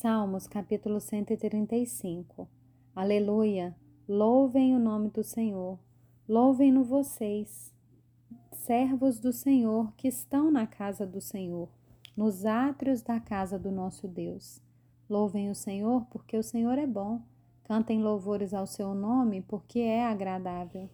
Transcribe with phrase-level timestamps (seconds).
[0.00, 2.48] Salmos capítulo 135
[2.94, 3.74] Aleluia!
[4.08, 5.76] Louvem o nome do Senhor,
[6.28, 7.74] louvem-no vocês,
[8.52, 11.68] servos do Senhor que estão na casa do Senhor,
[12.16, 14.62] nos átrios da casa do nosso Deus.
[15.10, 17.20] Louvem o Senhor, porque o Senhor é bom.
[17.64, 20.88] Cantem louvores ao seu nome, porque é agradável.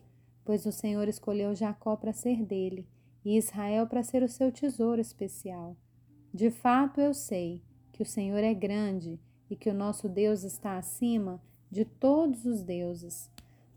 [0.46, 2.88] Pois o Senhor escolheu Jacó para ser dele,
[3.22, 5.76] e Israel para ser o seu tesouro especial.
[6.32, 7.62] De fato, eu sei
[7.94, 11.40] que o Senhor é grande e que o nosso Deus está acima
[11.70, 13.30] de todos os deuses.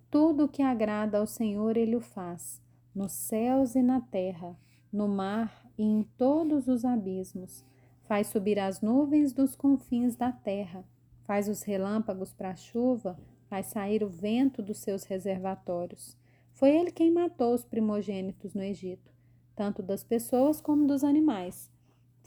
[0.09, 2.59] Tudo o que agrada ao Senhor ele o faz,
[2.95, 4.57] nos céus e na terra,
[4.91, 7.63] no mar e em todos os abismos.
[8.05, 10.83] Faz subir as nuvens dos confins da terra,
[11.21, 16.17] faz os relâmpagos para a chuva, faz sair o vento dos seus reservatórios.
[16.55, 19.11] Foi ele quem matou os primogênitos no Egito,
[19.55, 21.69] tanto das pessoas como dos animais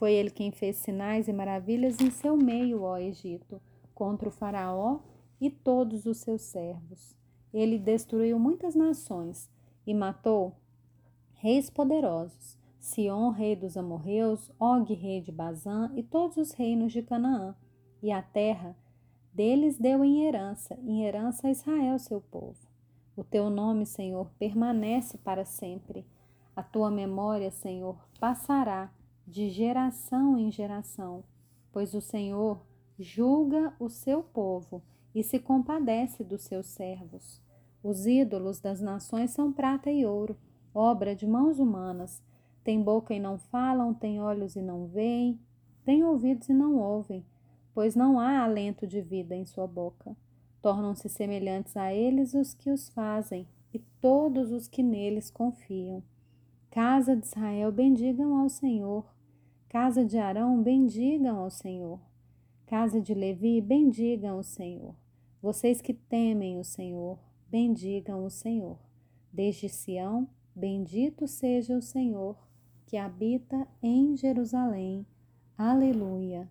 [0.00, 3.60] foi ele quem fez sinais e maravilhas em seu meio, ó Egito,
[3.94, 5.00] contra o Faraó
[5.38, 7.14] e todos os seus servos.
[7.52, 9.50] Ele destruiu muitas nações
[9.86, 10.56] e matou
[11.34, 17.02] reis poderosos, Sion, rei dos amorreus, Og, rei de Bazã e todos os reinos de
[17.02, 17.54] Canaã.
[18.02, 18.74] E a terra
[19.34, 22.56] deles deu em herança, em herança a Israel, seu povo.
[23.14, 26.06] O teu nome, Senhor, permanece para sempre.
[26.56, 28.90] A tua memória, Senhor, passará
[29.30, 31.22] de geração em geração,
[31.72, 32.60] pois o Senhor
[32.98, 34.82] julga o seu povo
[35.14, 37.40] e se compadece dos seus servos.
[37.82, 40.36] Os ídolos das nações são prata e ouro,
[40.74, 42.22] obra de mãos humanas.
[42.64, 45.40] Tem boca e não falam, tem olhos e não veem,
[45.84, 47.24] tem ouvidos e não ouvem,
[47.72, 50.14] pois não há alento de vida em sua boca.
[50.60, 56.02] Tornam-se semelhantes a eles os que os fazem e todos os que neles confiam.
[56.70, 59.04] Casa de Israel, bendigam ao Senhor.
[59.70, 62.00] Casa de Arão, bendigam ao Senhor.
[62.66, 64.96] Casa de Levi, bendigam o Senhor.
[65.40, 68.76] Vocês que temem o Senhor, bendigam o Senhor.
[69.32, 72.36] Desde Sião, bendito seja o Senhor,
[72.84, 75.06] que habita em Jerusalém.
[75.56, 76.48] Aleluia.